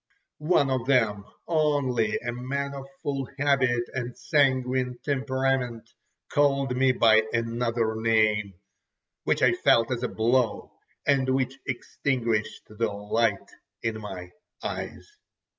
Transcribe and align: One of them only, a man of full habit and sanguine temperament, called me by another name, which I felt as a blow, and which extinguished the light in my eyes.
One 0.39 0.71
of 0.71 0.87
them 0.87 1.25
only, 1.47 2.17
a 2.25 2.31
man 2.31 2.73
of 2.73 2.87
full 3.03 3.29
habit 3.37 3.83
and 3.93 4.17
sanguine 4.17 4.97
temperament, 5.05 5.87
called 6.33 6.75
me 6.75 6.91
by 6.91 7.21
another 7.33 7.93
name, 7.97 8.55
which 9.25 9.43
I 9.43 9.53
felt 9.53 9.91
as 9.91 10.01
a 10.01 10.07
blow, 10.07 10.71
and 11.05 11.29
which 11.29 11.59
extinguished 11.67 12.63
the 12.67 12.87
light 12.91 13.51
in 13.83 14.01
my 14.01 14.31
eyes. 14.63 15.07